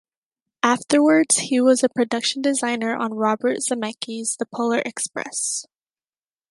[0.63, 5.67] Afterwards, he was a production designer on Robert Zemeckis' "The Polar Express".